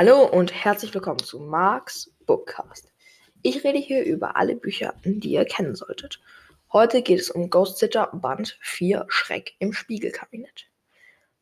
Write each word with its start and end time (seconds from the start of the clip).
Hallo 0.00 0.22
und 0.22 0.54
herzlich 0.54 0.94
willkommen 0.94 1.18
zu 1.18 1.40
Marks 1.40 2.14
Bookcast. 2.24 2.92
Ich 3.42 3.64
rede 3.64 3.80
hier 3.80 4.04
über 4.04 4.36
alle 4.36 4.54
Bücher, 4.54 4.94
die 5.02 5.30
ihr 5.30 5.44
kennen 5.44 5.74
solltet. 5.74 6.20
Heute 6.72 7.02
geht 7.02 7.18
es 7.18 7.32
um 7.32 7.50
Ghost 7.50 7.78
Sitter 7.78 8.08
Band 8.12 8.56
4 8.60 9.06
Schreck 9.08 9.56
im 9.58 9.72
Spiegelkabinett. 9.72 10.66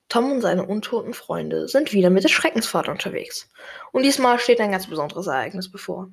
Tom 0.08 0.32
und 0.32 0.40
seine 0.40 0.64
untoten 0.64 1.12
Freunde 1.12 1.68
sind 1.68 1.92
wieder 1.92 2.08
mit 2.08 2.24
der 2.24 2.30
Schreckenspfad 2.30 2.88
unterwegs. 2.88 3.50
Und 3.92 4.04
diesmal 4.04 4.38
steht 4.38 4.62
ein 4.62 4.72
ganz 4.72 4.86
besonderes 4.86 5.26
Ereignis 5.26 5.70
bevor. 5.70 6.10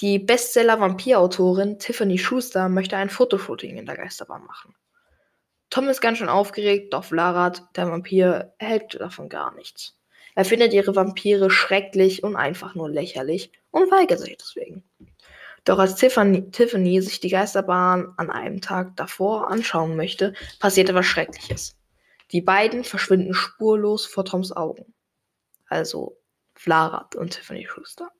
Die 0.00 0.20
Bestseller-Vampirautorin 0.20 1.80
Tiffany 1.80 2.18
Schuster 2.18 2.68
möchte 2.68 2.96
ein 2.96 3.10
Fotoshooting 3.10 3.76
in 3.76 3.86
der 3.86 3.96
Geisterbahn 3.96 4.44
machen. 4.44 4.76
Tom 5.70 5.88
ist 5.88 6.00
ganz 6.00 6.18
schön 6.18 6.28
aufgeregt, 6.28 6.94
doch 6.94 7.02
Vlarat, 7.02 7.64
der 7.74 7.90
Vampir, 7.90 8.54
hält 8.60 9.00
davon 9.00 9.28
gar 9.28 9.52
nichts. 9.56 9.96
Er 10.36 10.44
findet 10.44 10.74
ihre 10.74 10.94
Vampire 10.94 11.50
schrecklich 11.50 12.22
und 12.22 12.36
einfach 12.36 12.74
nur 12.74 12.90
lächerlich 12.90 13.50
und 13.70 13.90
weigert 13.90 14.20
sich 14.20 14.36
deswegen. 14.36 14.84
Doch 15.64 15.78
als 15.78 15.96
Tiffany, 15.96 16.50
Tiffany 16.50 17.00
sich 17.00 17.20
die 17.20 17.30
Geisterbahn 17.30 18.12
an 18.18 18.30
einem 18.30 18.60
Tag 18.60 18.94
davor 18.96 19.50
anschauen 19.50 19.96
möchte, 19.96 20.34
passiert 20.60 20.90
etwas 20.90 21.06
Schreckliches. 21.06 21.76
Die 22.32 22.42
beiden 22.42 22.84
verschwinden 22.84 23.32
spurlos 23.32 24.04
vor 24.04 24.26
Toms 24.26 24.52
Augen. 24.52 24.94
Also 25.68 26.18
Vlarat 26.54 27.16
und 27.16 27.30
Tiffany 27.30 27.66
Schuster. 27.66 28.10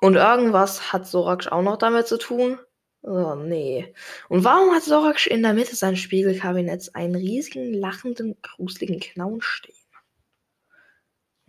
Und 0.00 0.16
irgendwas 0.16 0.92
hat 0.92 1.06
Sorax 1.06 1.46
auch 1.46 1.62
noch 1.62 1.78
damit 1.78 2.08
zu 2.08 2.18
tun? 2.18 2.58
Oh 3.02 3.36
nee. 3.36 3.94
Und 4.28 4.42
warum 4.42 4.74
hat 4.74 4.82
Sorax 4.82 5.26
in 5.26 5.42
der 5.42 5.54
Mitte 5.54 5.76
seines 5.76 6.00
Spiegelkabinetts 6.00 6.94
einen 6.94 7.14
riesigen, 7.14 7.72
lachenden, 7.72 8.36
gruseligen 8.42 8.98
Clown 8.98 9.40
stehen? 9.40 9.79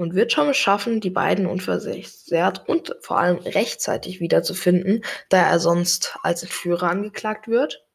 Und 0.02 0.16
wird 0.16 0.32
schon 0.32 0.52
schaffen, 0.56 1.00
die 1.00 1.12
beiden 1.12 1.46
unversehrt 1.46 2.68
und 2.68 2.96
vor 3.02 3.20
allem 3.20 3.38
rechtzeitig 3.38 4.20
wiederzufinden, 4.20 5.06
da 5.30 5.48
er 5.48 5.60
sonst 5.60 6.18
als 6.24 6.42
Entführer 6.42 6.90
angeklagt 6.90 7.48
wird? 7.48 7.86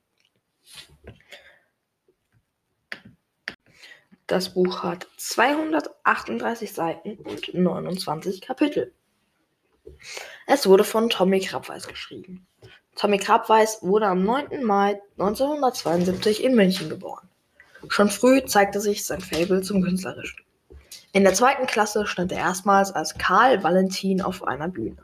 Das 4.28 4.54
Buch 4.54 4.84
hat 4.84 5.08
238 5.16 6.72
Seiten 6.72 7.16
und 7.24 7.52
29 7.52 8.40
Kapitel. 8.40 8.92
Es 10.46 10.68
wurde 10.68 10.84
von 10.84 11.10
Tommy 11.10 11.40
Krabweis 11.40 11.88
geschrieben. 11.88 12.46
Tommy 12.94 13.18
Krabweis 13.18 13.82
wurde 13.82 14.06
am 14.06 14.22
9. 14.22 14.62
Mai 14.62 15.02
1972 15.18 16.44
in 16.44 16.54
München 16.54 16.88
geboren. 16.88 17.28
Schon 17.88 18.10
früh 18.10 18.44
zeigte 18.44 18.80
sich 18.80 19.04
sein 19.04 19.20
Fable 19.20 19.62
zum 19.62 19.82
Künstlerischen. 19.82 20.46
In 21.16 21.24
der 21.24 21.32
zweiten 21.32 21.66
Klasse 21.66 22.06
stand 22.06 22.30
er 22.30 22.40
erstmals 22.40 22.92
als 22.92 23.16
Karl 23.16 23.62
Valentin 23.62 24.20
auf 24.20 24.46
einer 24.46 24.68
Bühne. 24.68 24.98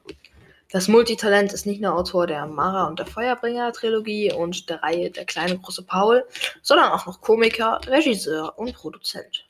Das 0.70 0.86
Multitalent 0.86 1.54
ist 1.54 1.64
nicht 1.64 1.80
nur 1.80 1.94
Autor 1.94 2.26
der 2.26 2.44
Mara 2.44 2.86
und 2.86 2.98
der 2.98 3.06
Feuerbringer 3.06 3.72
Trilogie 3.72 4.30
und 4.30 4.68
der 4.68 4.82
Reihe 4.82 5.10
Der 5.10 5.24
kleine 5.24 5.58
große 5.58 5.84
Paul, 5.84 6.22
sondern 6.60 6.92
auch 6.92 7.06
noch 7.06 7.22
Komiker, 7.22 7.80
Regisseur 7.86 8.58
und 8.58 8.74
Produzent. 8.74 9.48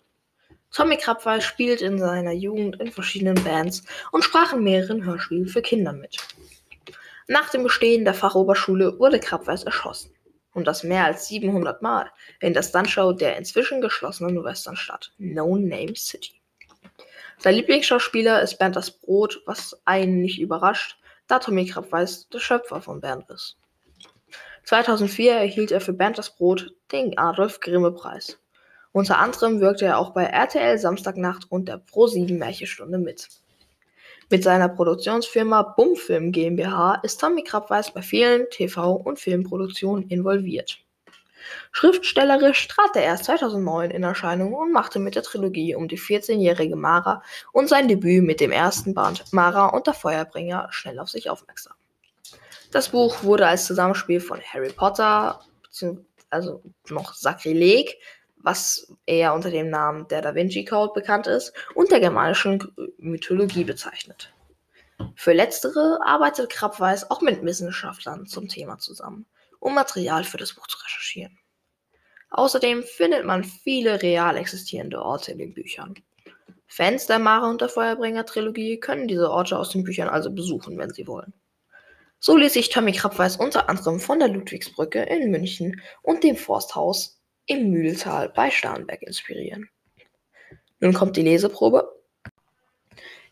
Tommy 0.70 0.96
Krabweis 0.98 1.42
spielt 1.42 1.82
in 1.82 1.98
seiner 1.98 2.30
Jugend 2.30 2.80
in 2.80 2.92
verschiedenen 2.92 3.42
Bands 3.42 3.82
und 4.12 4.22
sprach 4.22 4.52
in 4.52 4.62
mehreren 4.62 5.04
Hörspielen 5.04 5.48
für 5.48 5.62
Kinder 5.62 5.92
mit. 5.92 6.16
Nach 7.26 7.50
dem 7.50 7.64
Bestehen 7.64 8.04
der 8.04 8.14
Fachoberschule 8.14 9.00
wurde 9.00 9.18
Krabweis 9.18 9.64
erschossen. 9.64 10.14
Und 10.54 10.68
das 10.68 10.84
mehr 10.84 11.06
als 11.06 11.26
700 11.26 11.82
Mal 11.82 12.08
in 12.38 12.54
der 12.54 12.62
Stuntshow 12.62 13.10
der 13.10 13.36
inzwischen 13.36 13.80
geschlossenen 13.80 14.44
Westernstadt 14.44 15.12
No 15.18 15.56
Name 15.56 15.96
City. 15.96 16.41
Sein 17.42 17.56
Lieblingsschauspieler 17.56 18.40
ist 18.40 18.60
Bernd 18.60 18.76
das 18.76 18.92
Brot, 18.92 19.42
was 19.46 19.76
einen 19.84 20.20
nicht 20.20 20.38
überrascht, 20.38 21.00
da 21.26 21.40
Tommy 21.40 21.66
Krabweis 21.66 22.28
der 22.28 22.38
Schöpfer 22.38 22.80
von 22.80 23.00
Bernd 23.00 23.28
ist. 23.30 23.56
2004 24.62 25.32
erhielt 25.32 25.72
er 25.72 25.80
für 25.80 25.92
Bernd 25.92 26.18
das 26.18 26.36
Brot 26.36 26.72
den 26.92 27.18
Adolf 27.18 27.58
Grimme 27.58 27.90
Preis. 27.90 28.38
Unter 28.92 29.18
anderem 29.18 29.58
wirkte 29.58 29.86
er 29.86 29.98
auch 29.98 30.10
bei 30.10 30.22
RTL 30.22 30.78
Samstagnacht 30.78 31.50
und 31.50 31.66
der 31.66 31.84
Pro7 31.84 32.38
Märchenstunde 32.38 32.98
mit. 32.98 33.28
Mit 34.30 34.44
seiner 34.44 34.68
Produktionsfirma 34.68 35.62
Bumfilm 35.62 36.30
GmbH 36.30 37.00
ist 37.02 37.20
Tommy 37.20 37.42
Krabweis 37.42 37.92
bei 37.92 38.02
vielen 38.02 38.42
TV- 38.50 39.02
und 39.02 39.18
Filmproduktionen 39.18 40.08
involviert. 40.08 40.78
Schriftstellerisch 41.72 42.68
trat 42.68 42.96
er 42.96 43.02
erst 43.02 43.24
2009 43.24 43.90
in 43.90 44.02
Erscheinung 44.02 44.54
und 44.54 44.72
machte 44.72 44.98
mit 44.98 45.14
der 45.14 45.22
Trilogie 45.22 45.74
um 45.74 45.88
die 45.88 45.98
14-jährige 45.98 46.76
Mara 46.76 47.22
und 47.52 47.68
sein 47.68 47.88
Debüt 47.88 48.24
mit 48.24 48.40
dem 48.40 48.52
ersten 48.52 48.94
Band 48.94 49.32
Mara 49.32 49.66
und 49.68 49.86
der 49.86 49.94
Feuerbringer 49.94 50.68
schnell 50.70 50.98
auf 50.98 51.10
sich 51.10 51.30
aufmerksam. 51.30 51.74
Das 52.70 52.88
Buch 52.88 53.22
wurde 53.22 53.46
als 53.46 53.66
Zusammenspiel 53.66 54.20
von 54.20 54.40
Harry 54.40 54.72
Potter, 54.72 55.40
also 56.30 56.62
noch 56.88 57.14
Sakrileg, 57.14 57.98
was 58.36 58.92
eher 59.06 59.34
unter 59.34 59.50
dem 59.50 59.68
Namen 59.70 60.08
der 60.08 60.22
Da 60.22 60.34
Vinci 60.34 60.64
Code 60.64 60.92
bekannt 60.94 61.26
ist, 61.26 61.52
und 61.74 61.90
der 61.90 62.00
germanischen 62.00 62.72
Mythologie 62.98 63.64
bezeichnet. 63.64 64.32
Für 65.14 65.32
letztere 65.32 66.00
arbeitet 66.04 66.50
Krabweis 66.50 67.10
auch 67.10 67.20
mit 67.20 67.44
Wissenschaftlern 67.44 68.26
zum 68.26 68.48
Thema 68.48 68.78
zusammen, 68.78 69.26
um 69.62 69.74
Material 69.74 70.24
für 70.24 70.38
das 70.38 70.54
Buch 70.54 70.66
zu 70.66 70.76
recherchieren. 70.78 71.38
Außerdem 72.30 72.82
findet 72.82 73.24
man 73.24 73.44
viele 73.44 74.02
real 74.02 74.36
existierende 74.36 75.00
Orte 75.00 75.32
in 75.32 75.38
den 75.38 75.54
Büchern. 75.54 75.94
Fans 76.66 77.06
der 77.06 77.18
Mare 77.18 77.46
und 77.46 77.60
der 77.60 77.68
Feuerbringer 77.68 78.26
Trilogie 78.26 78.80
können 78.80 79.06
diese 79.06 79.30
Orte 79.30 79.58
aus 79.58 79.70
den 79.70 79.84
Büchern 79.84 80.08
also 80.08 80.30
besuchen, 80.30 80.78
wenn 80.78 80.90
sie 80.90 81.06
wollen. 81.06 81.32
So 82.18 82.36
ließ 82.36 82.52
sich 82.52 82.70
Tommy 82.70 82.92
Krabweis 82.92 83.36
unter 83.36 83.68
anderem 83.68 84.00
von 84.00 84.18
der 84.18 84.28
Ludwigsbrücke 84.28 85.02
in 85.02 85.30
München 85.30 85.80
und 86.02 86.24
dem 86.24 86.36
Forsthaus 86.36 87.20
im 87.46 87.70
Mühltal 87.70 88.30
bei 88.30 88.50
Starnberg 88.50 89.02
inspirieren. 89.02 89.68
Nun 90.80 90.92
kommt 90.92 91.16
die 91.16 91.22
Leseprobe. 91.22 92.01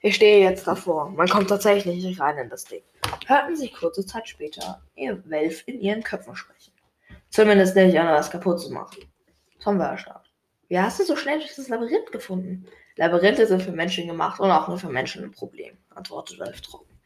Ich 0.02 0.14
stehe 0.14 0.40
jetzt 0.42 0.66
davor. 0.66 1.10
Man 1.10 1.28
kommt 1.28 1.50
tatsächlich 1.50 2.02
nicht 2.02 2.20
rein 2.20 2.38
in 2.38 2.48
das 2.48 2.64
Ding. 2.64 2.82
Hörten 3.26 3.54
Sie 3.54 3.70
kurze 3.70 4.04
Zeit 4.06 4.26
später 4.28 4.80
ihr 4.94 5.22
Welf 5.28 5.62
in 5.66 5.78
ihren 5.78 6.02
Köpfen 6.02 6.34
sprechen. 6.34 6.72
Zumindest 7.28 7.76
nicht 7.76 7.98
an 7.98 8.08
was 8.08 8.30
kaputt 8.30 8.60
zu 8.60 8.72
machen. 8.72 8.98
Tom 9.62 9.78
war 9.78 9.90
erstaunt. 9.90 10.32
Wie 10.68 10.78
hast 10.78 11.00
du 11.00 11.04
so 11.04 11.16
schnell 11.16 11.38
durch 11.38 11.54
das 11.54 11.68
Labyrinth 11.68 12.12
gefunden? 12.12 12.66
Labyrinthe 12.96 13.46
sind 13.46 13.62
für 13.62 13.72
Menschen 13.72 14.06
gemacht 14.06 14.40
und 14.40 14.50
auch 14.50 14.68
nur 14.68 14.78
für 14.78 14.88
Menschen 14.88 15.22
ein 15.22 15.32
Problem, 15.32 15.76
antwortete 15.90 16.40
Welf 16.40 16.62
trocken. 16.62 16.98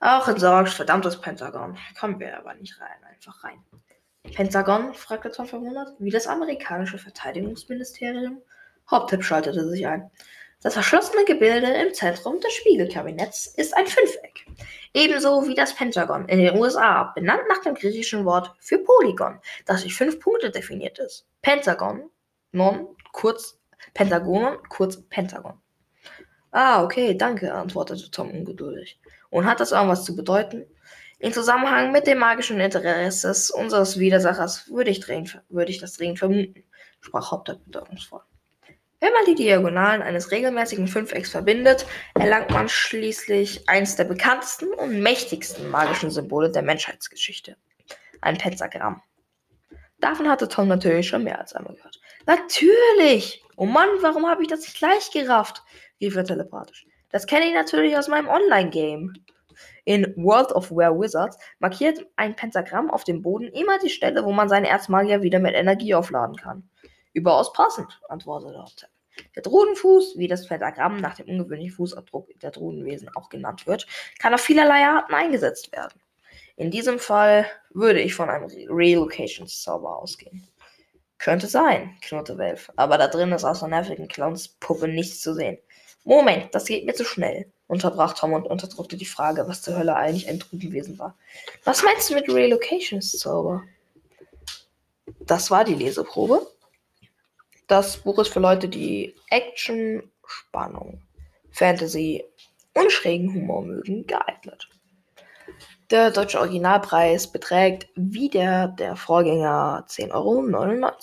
Auch 0.00 0.28
entsorgt, 0.28 0.68
verdammtes 0.68 1.20
Pentagon. 1.20 1.78
Kommen 1.98 2.20
wir 2.20 2.36
aber 2.36 2.54
nicht 2.54 2.78
rein, 2.78 3.04
einfach 3.10 3.42
rein. 3.42 3.64
Pentagon? 4.34 4.92
fragte 4.92 5.30
Tom 5.30 5.46
verwundert. 5.46 5.94
Wie 5.98 6.10
das 6.10 6.26
amerikanische 6.26 6.98
Verteidigungsministerium? 6.98 8.42
Haupttipp 8.90 9.24
schaltete 9.24 9.68
sich 9.68 9.86
ein. 9.86 10.10
Das 10.60 10.74
verschlossene 10.74 11.24
Gebilde 11.24 11.68
im 11.68 11.94
Zentrum 11.94 12.40
des 12.40 12.52
Spiegelkabinetts 12.52 13.46
ist 13.46 13.76
ein 13.76 13.86
Fünfeck. 13.86 14.44
Ebenso 14.92 15.46
wie 15.46 15.54
das 15.54 15.72
Pentagon 15.72 16.28
in 16.28 16.40
den 16.40 16.56
USA, 16.56 17.12
benannt 17.14 17.42
nach 17.48 17.62
dem 17.62 17.74
griechischen 17.74 18.24
Wort 18.24 18.52
für 18.58 18.78
Polygon, 18.78 19.38
das 19.66 19.82
durch 19.82 19.94
fünf 19.94 20.18
Punkte 20.18 20.50
definiert 20.50 20.98
ist. 20.98 21.28
Pentagon, 21.42 22.10
non, 22.50 22.88
kurz 23.12 23.60
Pentagon, 23.94 24.58
kurz 24.68 25.00
Pentagon. 25.08 25.60
Ah, 26.50 26.82
okay, 26.82 27.14
danke, 27.14 27.54
antwortete 27.54 28.10
Tom 28.10 28.30
ungeduldig. 28.32 28.98
Und 29.30 29.44
hat 29.44 29.60
das 29.60 29.70
irgendwas 29.70 30.04
zu 30.04 30.16
bedeuten? 30.16 30.66
In 31.20 31.32
Zusammenhang 31.32 31.92
mit 31.92 32.08
dem 32.08 32.18
magischen 32.18 32.58
Interesses 32.58 33.52
unseres 33.52 33.98
Widersachers 34.00 34.68
würde 34.68 34.90
ich, 34.90 34.98
dringend, 34.98 35.40
würde 35.48 35.70
ich 35.70 35.78
das 35.78 35.92
dringend 35.92 36.18
vermuten, 36.18 36.64
sprach 37.00 37.30
Hauptstadt 37.30 37.64
bedeutungsvoll. 37.64 38.22
Wenn 39.00 39.12
man 39.12 39.24
die 39.26 39.36
Diagonalen 39.36 40.02
eines 40.02 40.32
regelmäßigen 40.32 40.88
Fünfecks 40.88 41.30
verbindet, 41.30 41.86
erlangt 42.14 42.50
man 42.50 42.68
schließlich 42.68 43.68
eines 43.68 43.94
der 43.94 44.04
bekanntesten 44.04 44.72
und 44.74 45.00
mächtigsten 45.00 45.70
magischen 45.70 46.10
Symbole 46.10 46.50
der 46.50 46.62
Menschheitsgeschichte. 46.62 47.56
Ein 48.20 48.38
Pentagramm. 48.38 49.00
Davon 50.00 50.28
hatte 50.28 50.48
Tom 50.48 50.66
natürlich 50.66 51.08
schon 51.08 51.24
mehr 51.24 51.38
als 51.38 51.52
einmal 51.52 51.74
gehört. 51.74 52.00
Natürlich! 52.26 53.44
Oh 53.56 53.66
Mann, 53.66 53.88
warum 54.00 54.26
habe 54.26 54.42
ich 54.42 54.48
das 54.48 54.60
nicht 54.60 54.78
gleich 54.78 55.10
gerafft? 55.12 55.62
rief 56.00 56.16
er 56.16 56.24
telepathisch. 56.24 56.86
Das 57.10 57.26
kenne 57.26 57.46
ich 57.46 57.54
natürlich 57.54 57.96
aus 57.96 58.08
meinem 58.08 58.28
Online-Game. 58.28 59.12
In 59.84 60.12
World 60.16 60.52
of 60.52 60.70
Were 60.70 60.98
Wizards 60.98 61.38
markiert 61.58 62.04
ein 62.16 62.36
Pentagramm 62.36 62.90
auf 62.90 63.04
dem 63.04 63.22
Boden 63.22 63.48
immer 63.48 63.78
die 63.78 63.90
Stelle, 63.90 64.24
wo 64.24 64.32
man 64.32 64.48
seinen 64.48 64.66
Erzmagier 64.66 65.22
wieder 65.22 65.38
mit 65.38 65.54
Energie 65.54 65.94
aufladen 65.94 66.36
kann. 66.36 66.68
Überaus 67.18 67.52
passend, 67.52 68.00
antwortete 68.08 68.56
Hoptep. 68.62 68.88
Der 69.34 69.42
Drudenfuß, 69.42 70.16
wie 70.18 70.28
das 70.28 70.46
Pentagramm 70.46 71.00
nach 71.00 71.16
dem 71.16 71.28
ungewöhnlichen 71.28 71.74
Fußabdruck 71.74 72.28
der 72.40 72.52
Drudenwesen 72.52 73.10
auch 73.16 73.28
genannt 73.28 73.66
wird, 73.66 73.88
kann 74.20 74.34
auf 74.34 74.40
vielerlei 74.40 74.86
Arten 74.86 75.12
eingesetzt 75.12 75.72
werden. 75.72 76.00
In 76.54 76.70
diesem 76.70 77.00
Fall 77.00 77.44
würde 77.70 78.00
ich 78.00 78.14
von 78.14 78.30
einem 78.30 78.44
Relocations-Zauber 78.46 79.96
ausgehen. 79.96 80.46
Könnte 81.18 81.48
sein, 81.48 81.96
knurrte 82.02 82.38
Welf, 82.38 82.70
aber 82.76 82.96
da 82.96 83.08
drin 83.08 83.32
ist 83.32 83.42
außer 83.42 83.66
nervigen 83.66 84.06
Clowns 84.06 84.46
Puppe 84.46 84.86
nichts 84.86 85.20
zu 85.20 85.34
sehen. 85.34 85.58
Moment, 86.04 86.54
das 86.54 86.66
geht 86.66 86.86
mir 86.86 86.94
zu 86.94 87.04
schnell, 87.04 87.50
unterbrach 87.66 88.14
Tom 88.14 88.32
und 88.32 88.46
unterdrückte 88.46 88.96
die 88.96 89.04
Frage, 89.04 89.48
was 89.48 89.62
zur 89.62 89.76
Hölle 89.76 89.96
eigentlich 89.96 90.28
ein 90.28 90.38
Trudenwesen 90.38 91.00
war. 91.00 91.16
Was 91.64 91.82
meinst 91.82 92.08
du 92.10 92.14
mit 92.14 92.28
Relocations-Zauber? 92.28 93.64
Das 95.20 95.50
war 95.50 95.64
die 95.64 95.74
Leseprobe. 95.74 96.46
Das 97.68 97.98
Buch 97.98 98.18
ist 98.18 98.32
für 98.32 98.40
Leute, 98.40 98.66
die 98.66 99.14
Action, 99.28 100.10
Spannung, 100.26 101.02
Fantasy 101.50 102.24
und 102.72 102.90
schrägen 102.90 103.34
Humor 103.34 103.62
mögen, 103.62 104.06
geeignet. 104.06 104.70
Der 105.90 106.10
deutsche 106.10 106.40
Originalpreis 106.40 107.30
beträgt 107.30 107.88
wie 107.94 108.30
der 108.30 108.68
der 108.68 108.96
Vorgänger 108.96 109.84
10,99 109.86 110.12
Euro. 110.14 110.94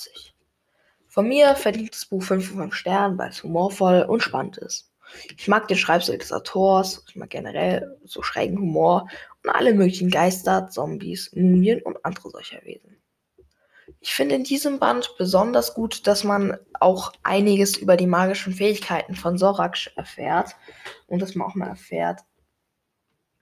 Von 1.07 1.27
mir 1.27 1.53
verdient 1.53 1.94
das 1.94 2.06
Buch 2.07 2.23
5 2.23 2.47
von 2.47 2.57
5 2.57 2.73
Sternen, 2.73 3.18
weil 3.19 3.29
es 3.29 3.44
humorvoll 3.44 4.01
und 4.09 4.23
spannend 4.23 4.57
ist. 4.57 4.91
Ich 5.38 5.47
mag 5.47 5.68
den 5.68 5.77
Schreibstil 5.77 6.18
des 6.18 6.33
Autors, 6.33 7.06
ich 7.07 7.15
mag 7.15 7.29
generell 7.29 7.95
so 8.06 8.23
schrägen 8.23 8.57
Humor 8.57 9.07
und 9.44 9.51
alle 9.51 9.75
möglichen 9.75 10.09
Geister, 10.09 10.68
Zombies, 10.68 11.31
Mumien 11.35 11.83
und 11.83 12.03
andere 12.03 12.31
solcher 12.31 12.65
Wesen. 12.65 12.97
Ich 14.00 14.13
finde 14.13 14.36
in 14.36 14.44
diesem 14.44 14.80
Band 14.80 15.15
besonders 15.18 15.74
gut, 15.74 16.06
dass 16.06 16.24
man 16.24 16.57
auch 16.80 17.13
einiges 17.24 17.77
über 17.77 17.97
die 17.97 18.07
magischen 18.07 18.53
Fähigkeiten 18.53 19.15
von 19.15 19.38
Sorax 19.38 19.88
erfährt 19.95 20.56
und 21.07 21.21
dass 21.21 21.36
man 21.36 21.47
auch 21.47 21.56
mal 21.56 21.69
erfährt, 21.69 22.21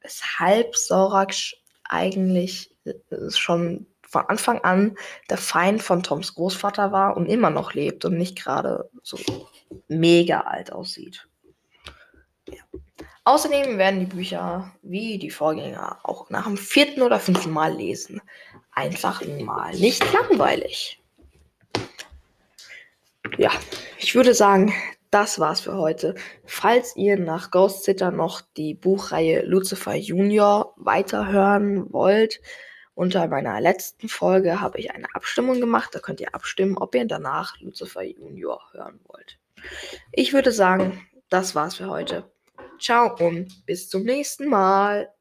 weshalb 0.02 0.76
Sorax 0.76 1.54
eigentlich 1.84 2.76
äh, 2.86 2.94
schon 3.30 3.88
von 4.14 4.26
Anfang 4.28 4.60
an 4.60 4.96
der 5.30 5.38
Feind 5.38 5.82
von 5.82 6.04
Toms 6.04 6.36
Großvater 6.36 6.92
war 6.92 7.18
und 7.18 7.26
immer 7.26 7.50
noch 7.50 7.74
lebt 7.74 8.06
und 8.06 8.16
nicht 8.18 8.38
gerade 8.38 8.90
so 9.02 9.18
mega 9.88 10.42
alt 10.42 10.72
aussieht. 10.72 11.28
Ja. 12.48 12.62
Außerdem 13.26 13.78
werden 13.78 14.02
die 14.02 14.16
Bücher 14.16 14.72
wie 14.82 15.18
die 15.18 15.30
Vorgänger 15.30 16.00
auch 16.04 16.30
nach 16.30 16.44
dem 16.44 16.58
vierten 16.58 17.02
oder 17.02 17.20
fünften 17.20 17.52
Mal 17.52 17.74
lesen. 17.74 18.22
Einfach 18.76 19.24
mal 19.26 19.74
nicht 19.76 20.04
langweilig. 20.14 21.00
Ja, 23.38 23.52
ich 23.98 24.16
würde 24.16 24.34
sagen, 24.34 24.74
das 25.12 25.40
war's 25.40 25.62
für 25.62 25.78
heute. 25.78 26.16
Falls 26.46 26.96
ihr 26.96 27.20
nach 27.20 27.52
Ghost 27.52 27.84
Sitter 27.84 28.12
noch 28.12 28.42
die 28.58 28.74
Buchreihe 28.74 29.44
Lucifer 29.44 29.96
Junior 29.96 30.74
weiterhören 30.78 31.92
wollt, 31.94 32.42
unter 32.96 33.28
meiner 33.28 33.60
letzten 33.60 34.08
Folge 34.08 34.60
habe 34.60 34.80
ich 34.80 34.92
eine 34.92 35.08
Abstimmung 35.14 35.60
gemacht. 35.60 35.90
Da 35.94 36.00
könnt 36.00 36.20
ihr 36.20 36.34
abstimmen, 36.34 36.78
ob 36.78 36.94
ihr 36.96 37.06
danach 37.06 37.60
Lucifer 37.60 38.04
Junior 38.04 38.62
hören 38.72 39.00
wollt. 39.06 39.40
Ich 40.12 40.34
würde 40.34 40.52
sagen, 40.52 41.08
das 41.30 41.56
war's 41.56 41.76
für 41.76 41.90
heute. 41.90 42.32
Ciao 42.80 43.16
und 43.18 43.66
bis 43.66 43.90
zum 43.90 44.04
nächsten 44.04 44.48
Mal. 44.48 45.14